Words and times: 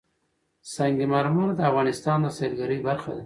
سنگ 0.73 0.97
مرمر 1.11 1.49
د 1.55 1.59
افغانستان 1.69 2.17
د 2.23 2.27
سیلګرۍ 2.37 2.79
برخه 2.87 3.09
ده. 3.17 3.19